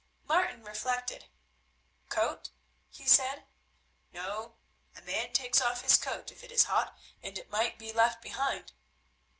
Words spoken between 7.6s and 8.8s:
be left behind.